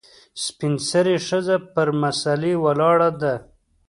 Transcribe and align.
سپین 0.43 0.73
سرې 0.89 1.15
ښځه 1.27 1.55
پر 1.73 1.87
مسلې 2.01 2.53
ولاړه 2.63 3.09
ده. 3.21 3.33